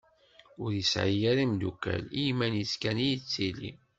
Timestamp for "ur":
0.63-0.71